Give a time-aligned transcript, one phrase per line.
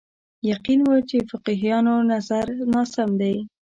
[0.51, 3.35] یقین و چې فقیهانو نظر ناسم دی